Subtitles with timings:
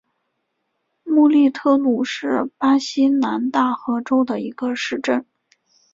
[1.03, 5.27] 穆利特努是巴西南大河州的一个市镇。